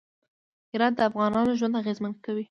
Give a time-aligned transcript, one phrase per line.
[0.71, 2.39] هرات د افغانانو ژوند اغېزمن کوي.